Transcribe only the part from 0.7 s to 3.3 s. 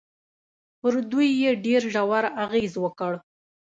پر دوی يې ډېر ژور اغېز وکړ.